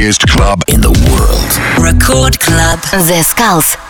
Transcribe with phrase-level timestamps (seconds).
[0.00, 1.84] biggest club in the world.
[1.84, 2.80] Record Club.
[3.06, 3.89] The Skulls.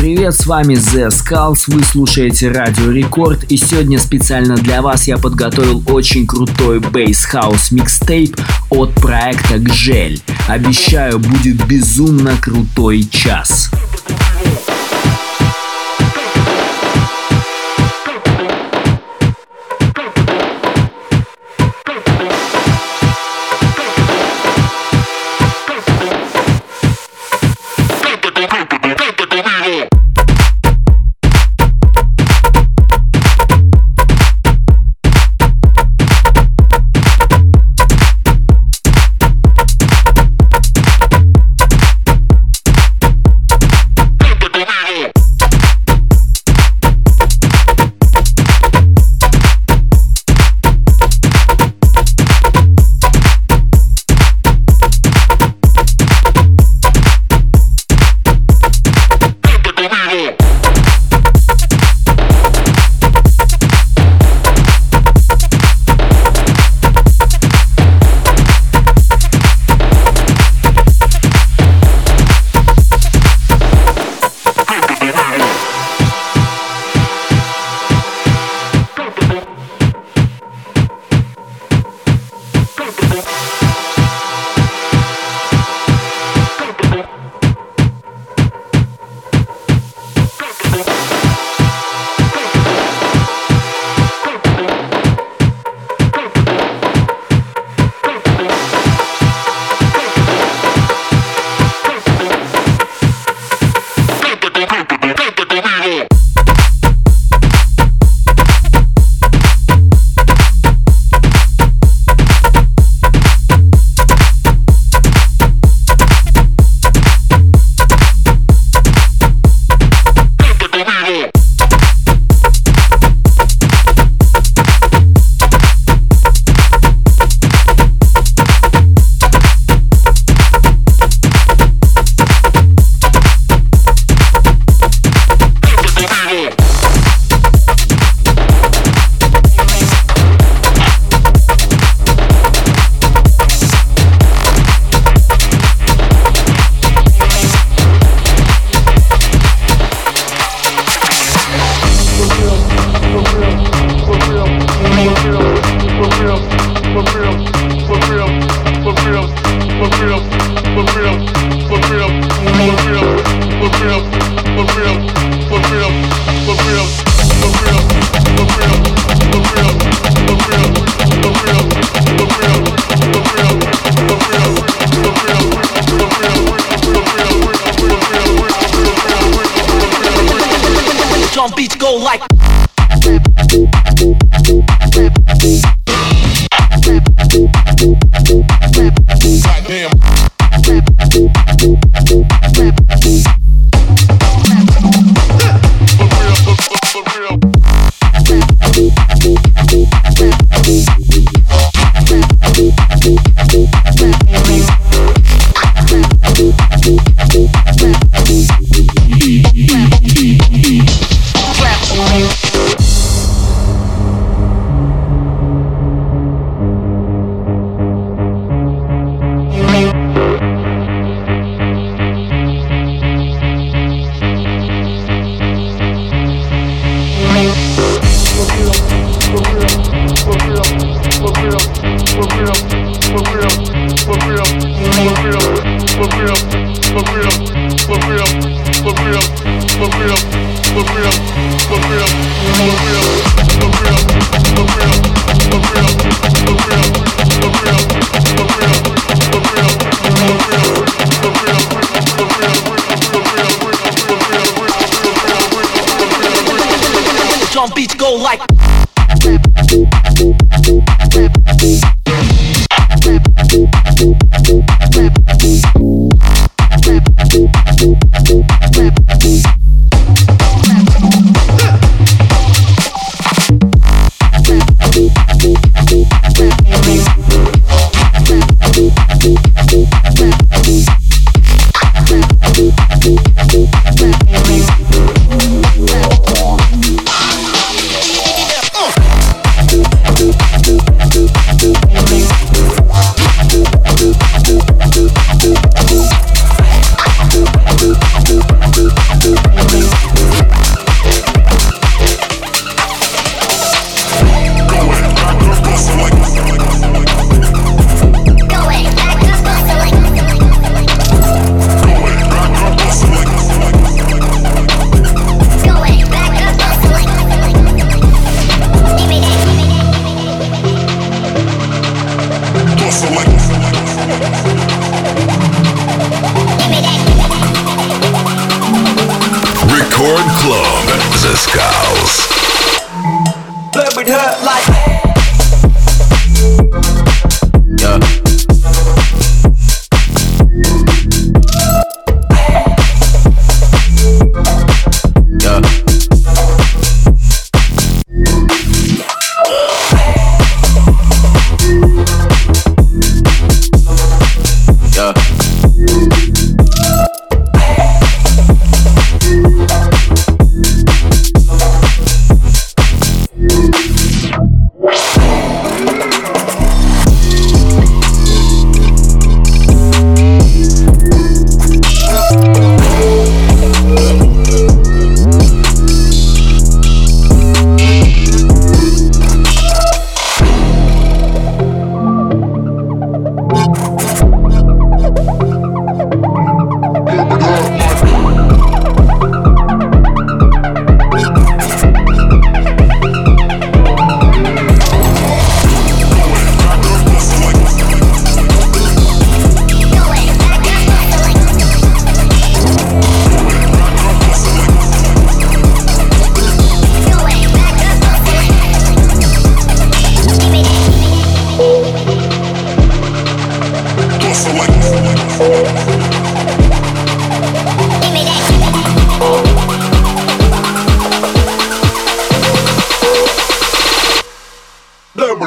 [0.00, 5.18] Привет, с вами The Skulls, вы слушаете Радио Рекорд и сегодня специально для вас я
[5.18, 8.34] подготовил очень крутой бейс-хаус микстейп
[8.70, 10.18] от проекта Гжель.
[10.48, 13.70] Обещаю, будет безумно крутой час.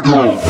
[0.04, 0.43] Chicago.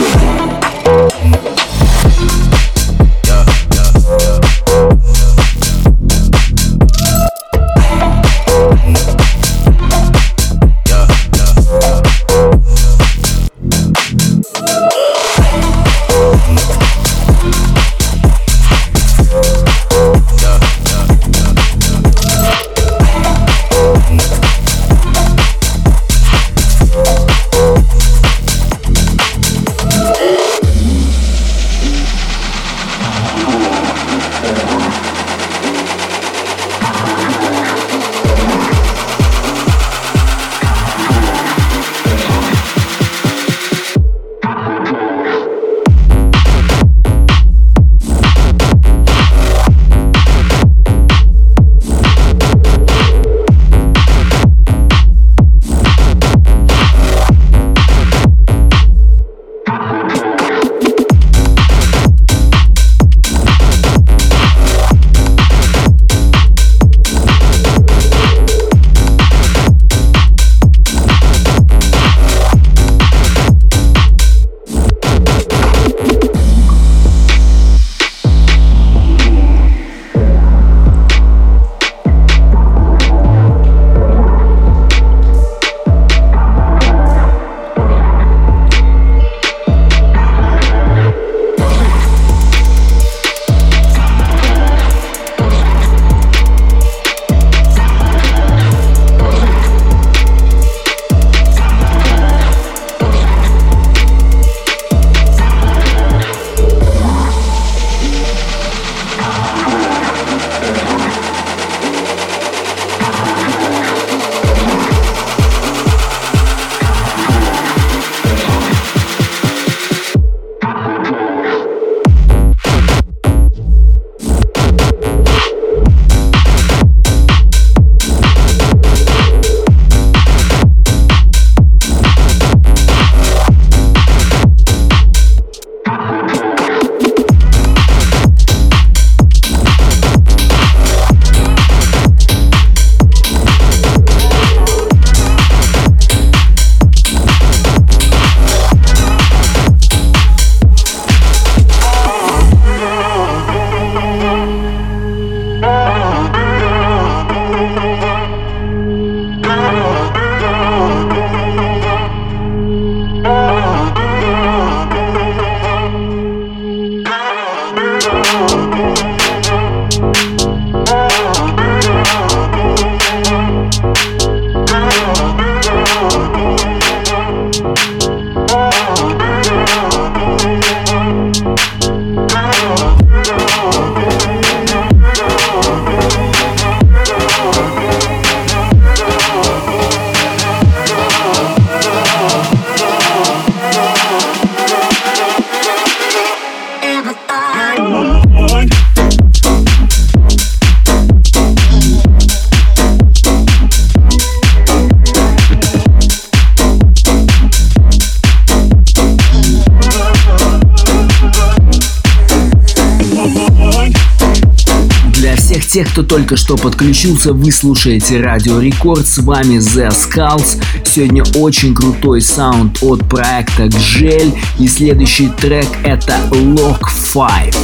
[216.33, 220.59] только что подключился, вы слушаете Радио Рекорд, с вами The Skulls.
[220.83, 227.55] Сегодня очень крутой саунд от проекта GEL и следующий трек это Lock 5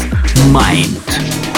[0.53, 1.48] Mind.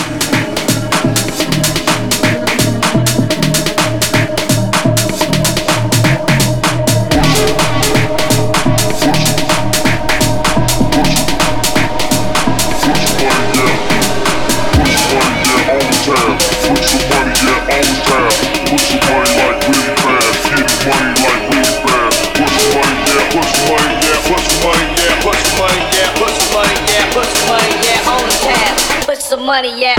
[29.51, 29.90] money, yeah.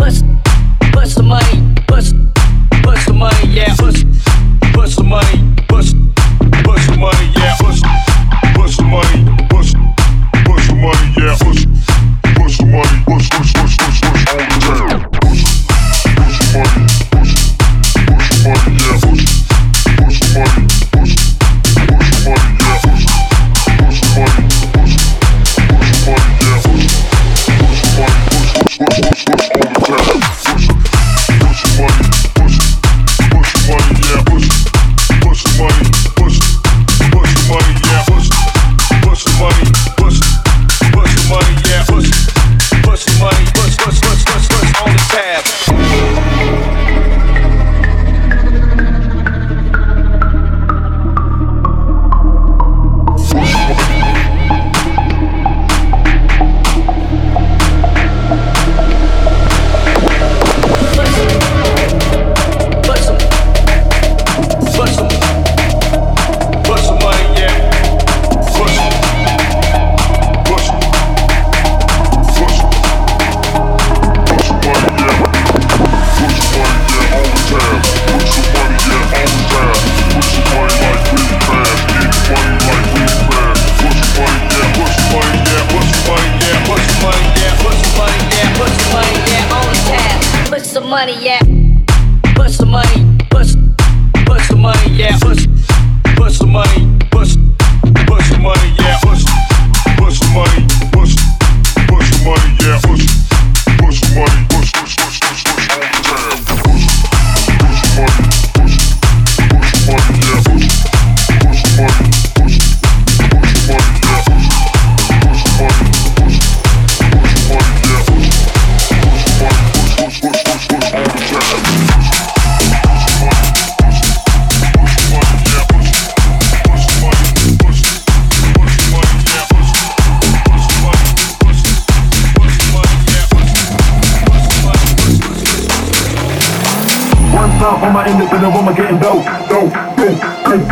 [140.56, 140.64] money.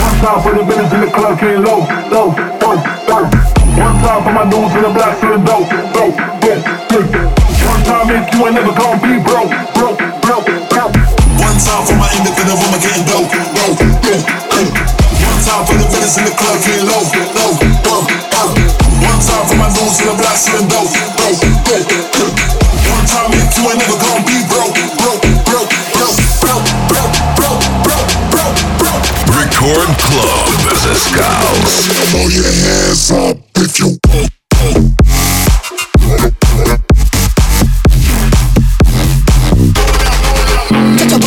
[0.00, 2.43] One stop for the minutes in the club, came low, low.
[31.04, 31.84] Skulls.
[32.10, 33.98] Throw your hands up if you.
[40.96, 41.20] Get your.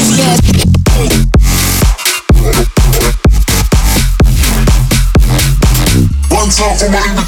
[6.30, 7.27] One time for my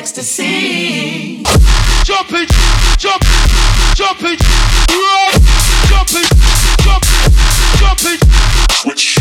[0.00, 1.42] ecstasy.
[2.04, 2.48] Jumping,
[2.96, 3.28] jumping,
[3.94, 4.38] jumping,
[4.88, 5.32] run,
[5.90, 6.24] jumping,
[6.80, 7.32] jumping,
[7.76, 8.18] jumping.
[8.70, 9.19] Switch.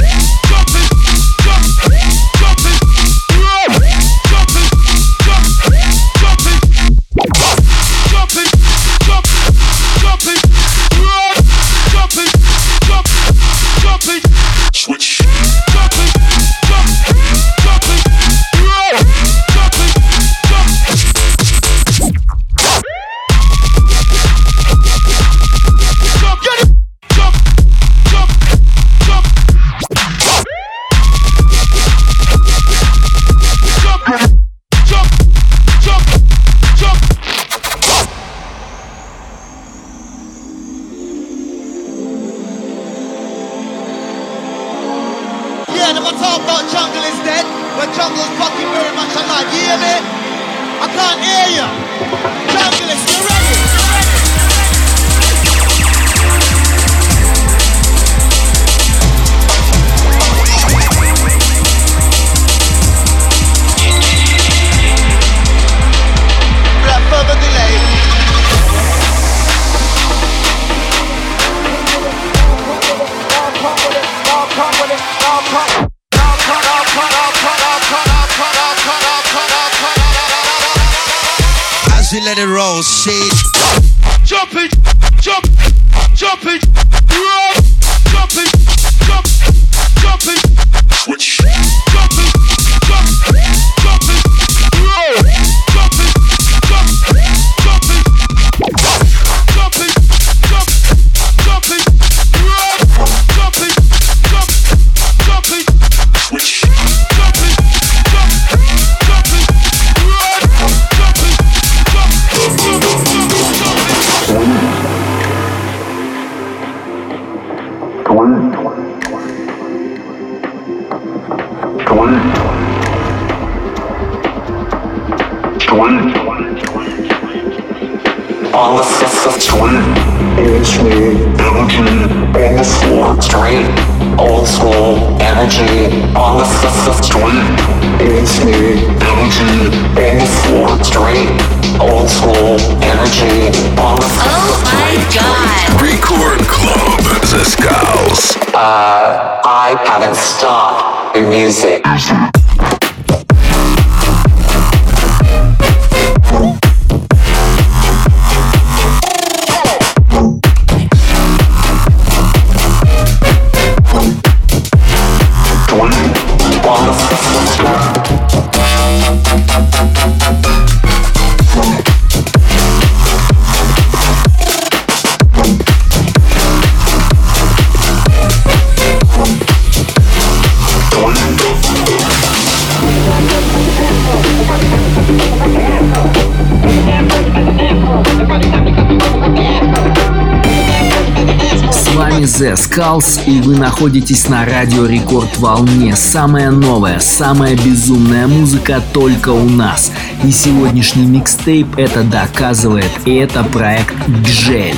[192.99, 195.95] Skulls, и вы находитесь на радио Рекорд волне.
[195.95, 199.91] Самая новая, самая безумная музыка только у нас.
[200.23, 204.75] И сегодняшний микстейп это доказывает, и это проект Гжель.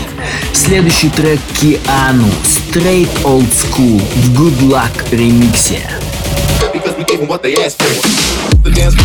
[0.54, 5.82] Следующий трек Киану, Straight Old School в Good Luck ремиксе.
[6.74, 7.90] Because we gave them what they asked for.
[8.64, 8.96] The dance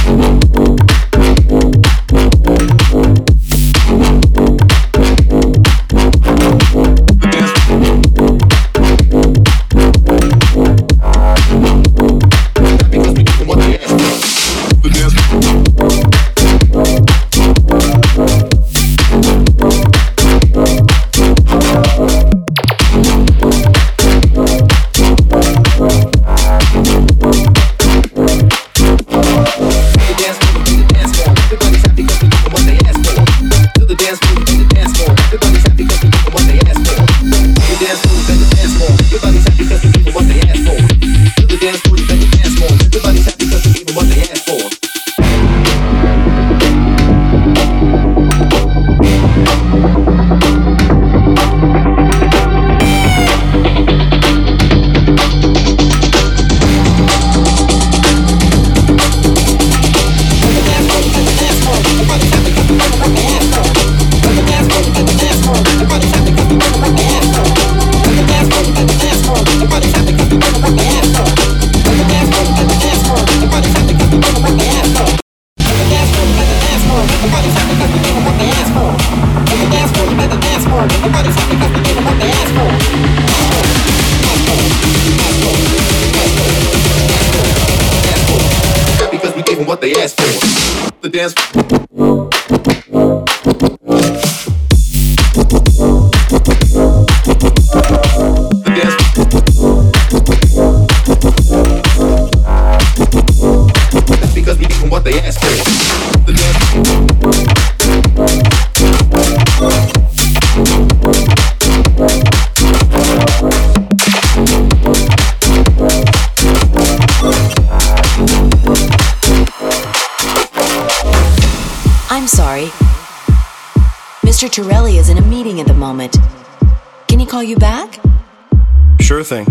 [129.24, 129.44] thing.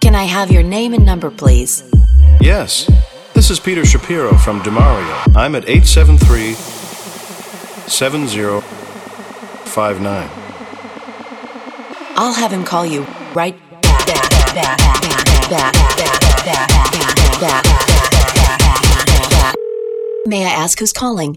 [0.00, 1.82] Can I have your name and number, please?
[2.40, 2.88] Yes.
[3.34, 5.36] This is Peter Shapiro from Demario.
[5.36, 6.52] I'm at 873
[7.88, 10.30] 7059.
[12.16, 13.02] I'll have him call you
[13.34, 13.58] right
[14.54, 14.78] back.
[20.26, 21.36] May I ask who's calling?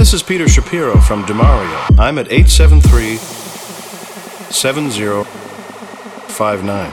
[0.00, 1.98] This is Peter Shapiro from Demario.
[1.98, 3.18] I'm at 873
[4.48, 6.92] 7059.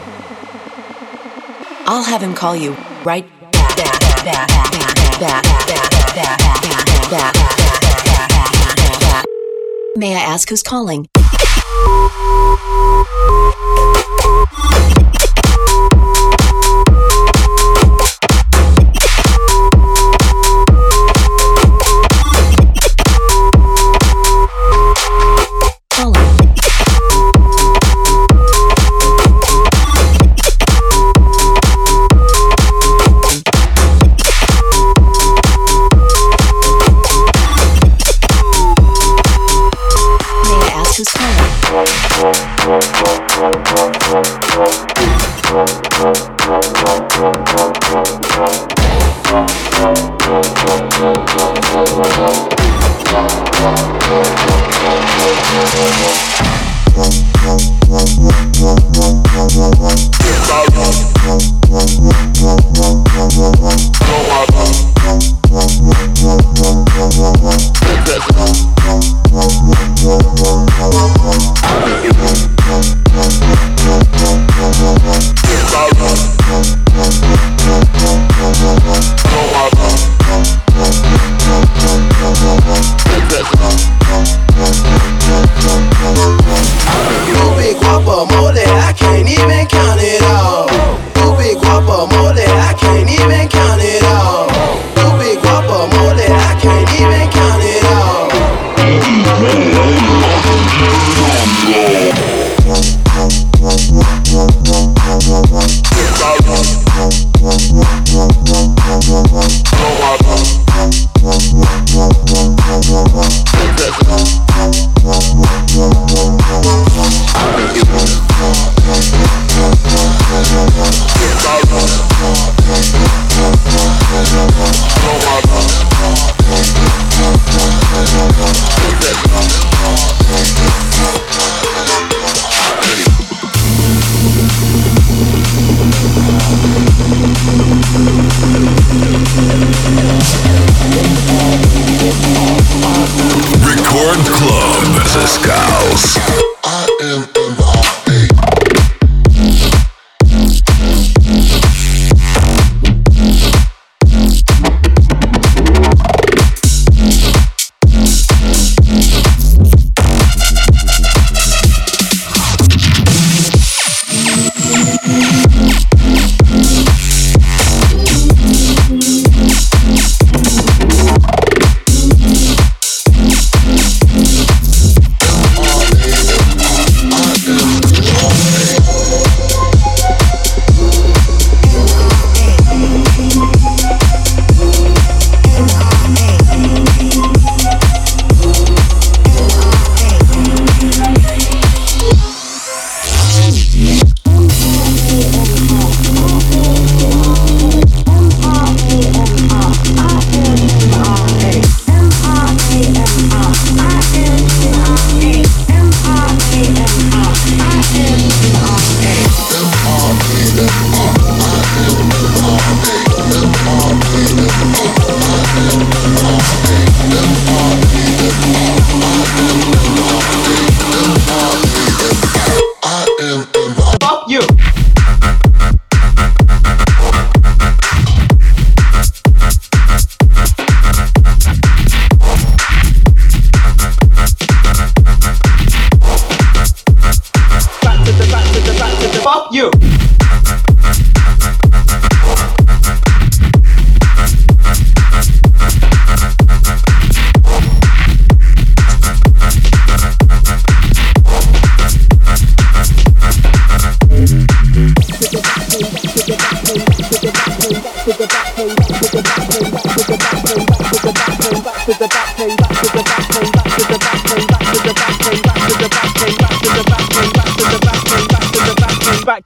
[1.85, 3.25] I'll have him call you right
[9.95, 11.07] May I ask who's calling?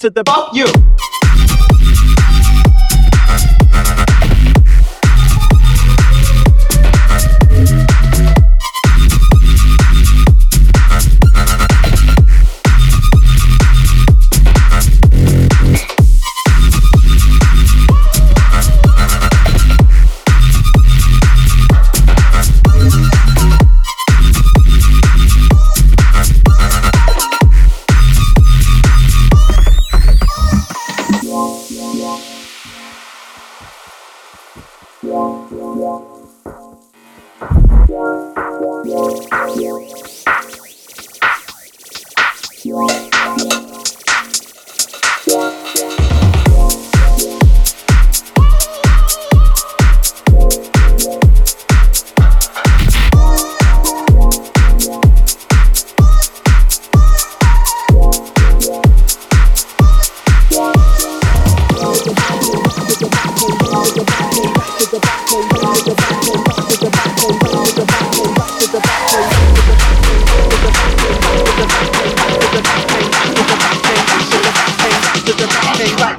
[0.02, 0.66] To the fuck you.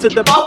[0.03, 0.42] to the bone.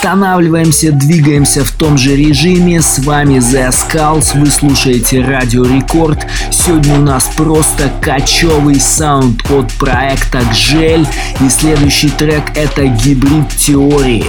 [0.00, 2.80] Останавливаемся, двигаемся в том же режиме.
[2.80, 6.26] С вами The Skulls, вы слушаете Радио Рекорд.
[6.50, 11.06] Сегодня у нас просто качевый саунд от проекта Гжель.
[11.40, 14.24] И следующий трек это гибрид теории.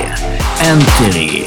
[0.61, 1.45] Entry.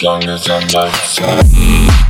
[0.00, 2.09] As long as I'm outside.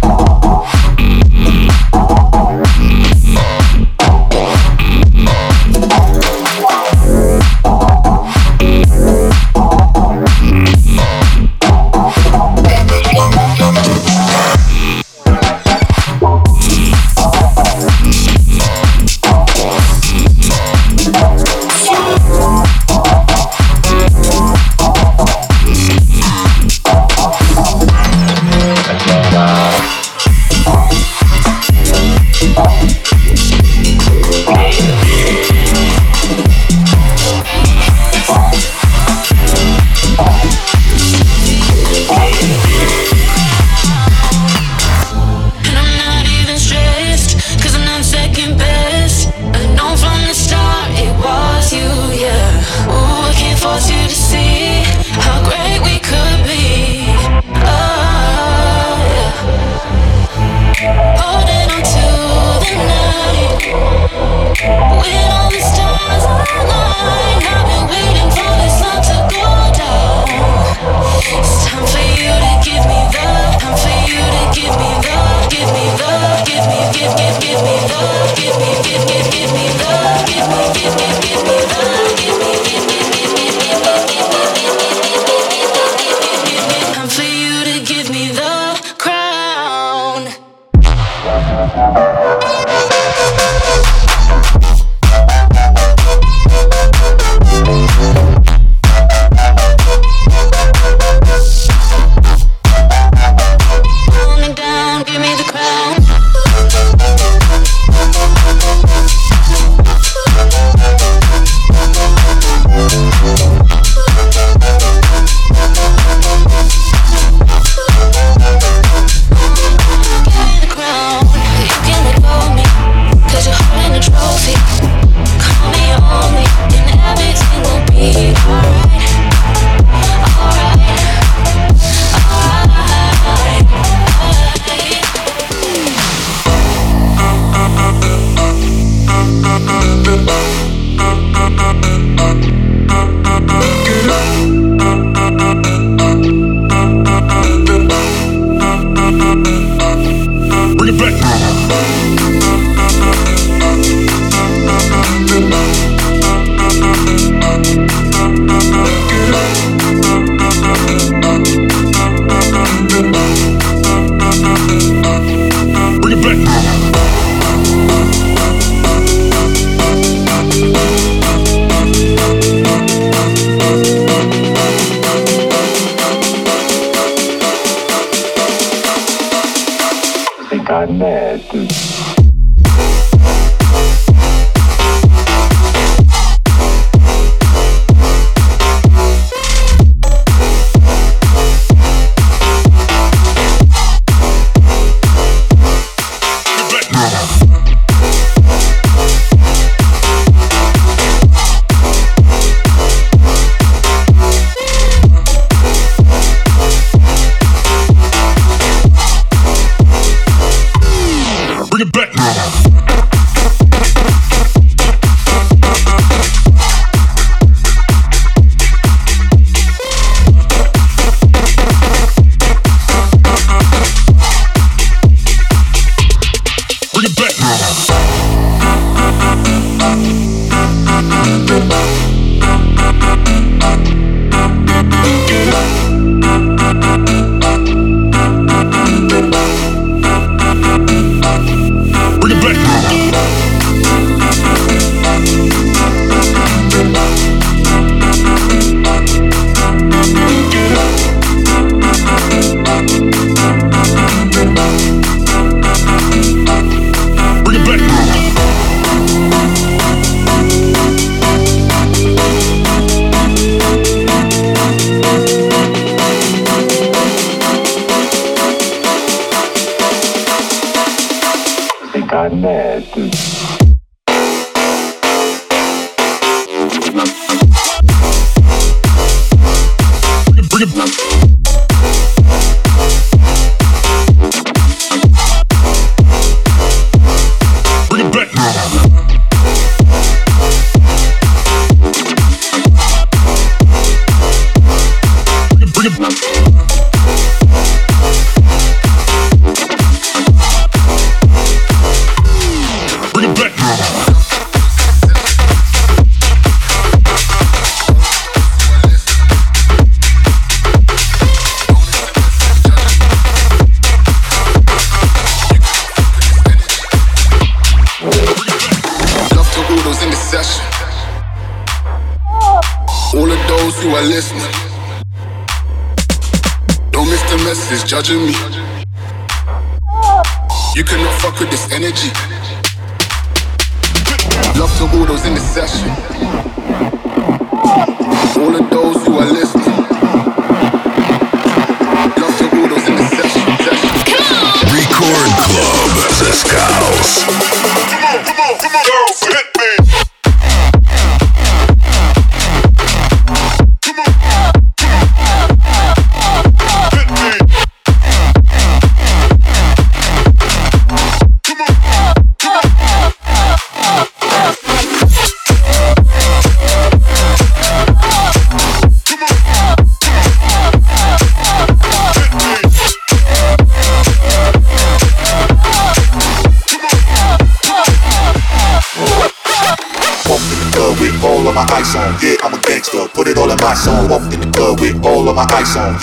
[139.80, 140.39] Bye.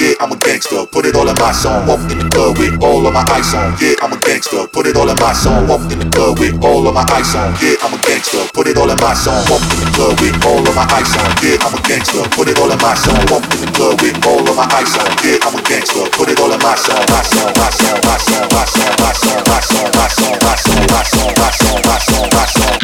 [0.07, 1.83] Yeah, I'm a gangster, put it all in my song.
[1.83, 3.75] Walk in the club with all of my ice on.
[3.75, 5.67] Yeah, I'm a gangster, put it all in my song.
[5.67, 7.51] Walk in the club with all of my ice on.
[7.59, 9.43] Yeah, I'm a gangster, put it all in my song.
[9.51, 11.27] Walk in the club with all of my ice on.
[11.43, 13.19] Yeah, I'm a gangster, put it all in my song.
[13.27, 15.11] Walk in the club with all of my ice on.
[15.27, 17.03] Yeah, I'm a gangster, put it all in my song.
[17.11, 20.55] My song, my song, my song, my song, my song, my song, my song, my
[20.55, 22.79] song, my song, my song, my song, my song.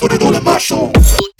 [0.00, 1.31] Put it all in my song.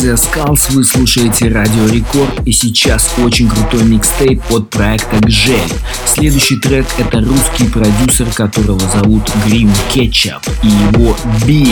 [0.00, 5.70] The Skulls, вы слушаете Радио Рекорд и сейчас очень крутой микстейп от проекта Гжель.
[6.06, 11.14] Следующий трек это русский продюсер, которого зовут Грим Кетчап и его
[11.46, 11.68] Би.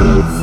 [0.00, 0.39] all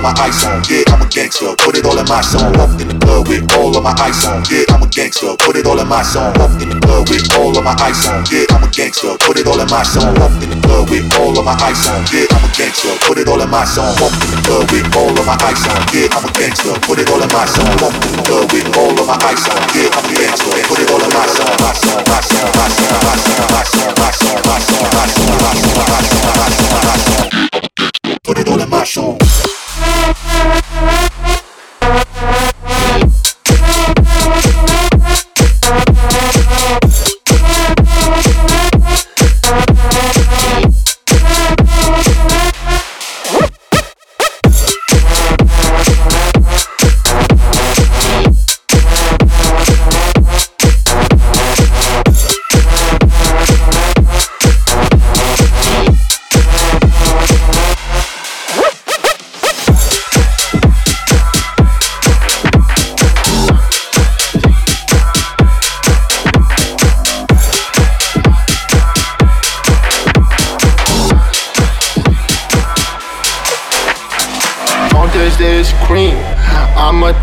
[0.00, 0.62] of my ice on.
[0.64, 1.52] Yeah, I'm a gangster.
[1.60, 2.52] Put it all in my song.
[2.56, 4.40] Walk in the club with all of my ice on.
[4.48, 5.36] Yeah, I'm a gangster.
[5.36, 6.32] Put it all in my song.
[6.40, 8.24] Walk in the club with all of my ice on.
[8.32, 9.12] Yeah, I'm a gangster.
[9.20, 10.16] Put it all in my song.
[10.16, 12.00] Walk in the club with all of my ice on.
[12.08, 12.92] Yeah, I'm a gangster.
[13.04, 13.92] Put it all in my song.
[14.00, 15.78] Walk in the club with all of my ice on.
[15.92, 16.72] Yeah, I'm a gangster.
[16.80, 17.68] Put it all in my song.
[17.84, 19.60] Walk in the club with all of my ice on.
[19.76, 20.56] Yeah, I'm a gangster.
[20.64, 21.52] Put it all in my song.
[21.60, 24.58] My song, my song, my song, my song, my song, my song, my song, my
[24.64, 26.59] song, my song, my song, my song, my song.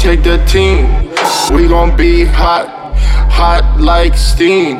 [0.08, 0.88] take the team.
[1.53, 2.68] We gon' be hot,
[3.30, 4.78] hot like steam.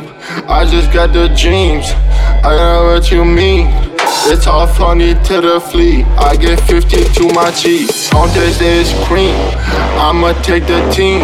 [0.48, 1.92] I just got the dreams.
[2.48, 3.68] I know what you mean.
[4.32, 6.06] It's all funny to the fleet.
[6.16, 7.92] I get 50 to my cheek.
[8.16, 9.36] On Thursday is cream.
[10.00, 11.20] I'ma take the team.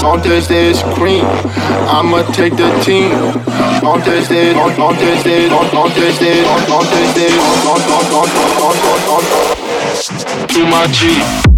[0.00, 1.26] On Thursday is cream.
[1.92, 3.12] I'ma take the team.
[3.84, 8.28] On Thursday, on on Thursday, on on Thursday, on on Thursday, on on on on
[8.64, 10.48] on on on.
[10.48, 11.55] To my cheek.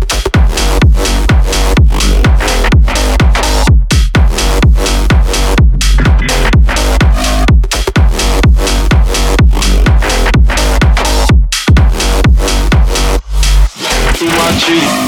[14.49, 15.08] I cheat.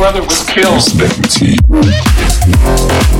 [0.00, 0.74] brother was killed.
[0.74, 1.60] Kiss them teeth.
[1.68, 3.19] Kiss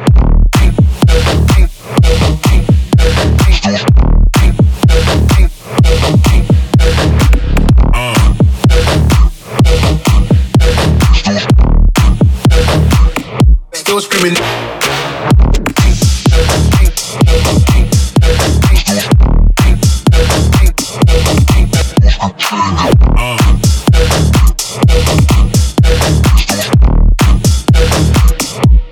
[13.91, 13.99] chain.
[13.99, 14.35] screaming.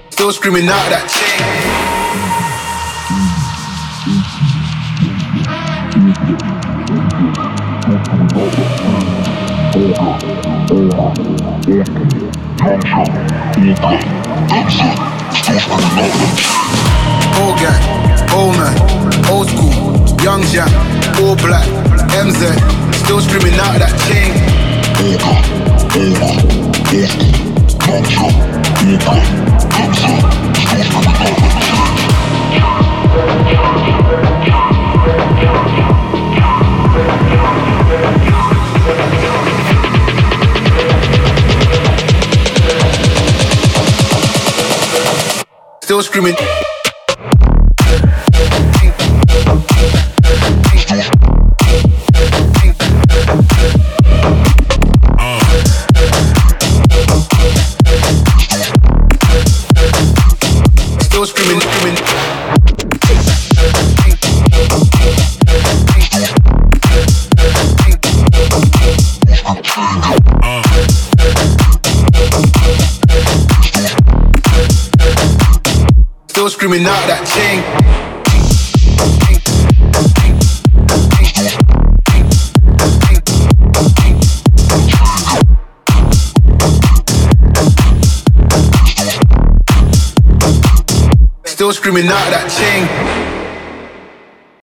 [0.09, 1.07] Still screaming out that
[12.09, 12.18] chain.
[17.39, 17.81] Old gang,
[18.35, 18.77] old man,
[19.27, 19.73] old school,
[20.23, 20.69] young jam,
[21.19, 21.65] all black,
[22.13, 22.53] MZ,
[22.93, 24.31] still screaming out that chain.
[25.01, 25.41] Older,
[25.97, 26.33] older,
[26.93, 27.57] old school,
[27.89, 28.29] young jam,
[28.85, 29.25] all black,
[29.81, 31.38] MZ, Still screaming.
[46.01, 46.68] Still
[92.07, 93.18] out that chain.